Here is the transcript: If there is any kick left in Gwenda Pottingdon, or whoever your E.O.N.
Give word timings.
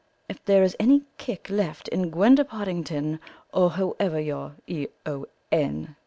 If 0.27 0.43
there 0.45 0.63
is 0.63 0.75
any 0.79 1.03
kick 1.19 1.47
left 1.51 1.87
in 1.89 2.09
Gwenda 2.09 2.43
Pottingdon, 2.43 3.19
or 3.53 3.69
whoever 3.69 4.19
your 4.19 4.55
E.O.N. 4.65 5.95